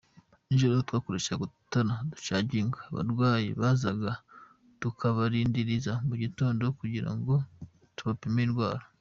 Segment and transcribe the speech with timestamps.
[0.45, 4.11] Nijoro twakoreshaga udutara ducagingwa, abarwayi bazaga
[4.81, 7.33] tukabarindiriza mu gitondo kugira ngo
[7.97, 8.83] tubapime indwara.